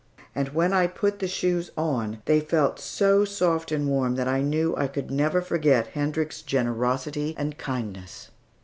And 0.33 0.49
when 0.49 0.73
I 0.73 0.87
put 0.87 1.19
the 1.19 1.27
shoes 1.27 1.69
on 1.77 2.23
they 2.25 2.39
felt 2.39 2.79
so 2.79 3.23
soft 3.23 3.71
and 3.71 3.87
warm 3.87 4.15
that 4.15 4.27
I 4.27 4.41
knew 4.41 4.75
I 4.75 4.87
could 4.87 5.11
never 5.11 5.43
forget 5.43 5.89
Hendrik's 5.93 6.41
generosity 6.41 7.35
and 7.37 7.55
kindness. 7.59 8.31